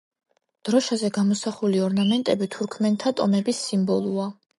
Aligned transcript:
დროშაზე 0.69 1.11
გამოსახული 1.17 1.81
ორნამენტები 1.87 2.47
თურქმენთა 2.55 3.13
ტომების 3.21 3.61
სიმბოლოა. 3.69 4.27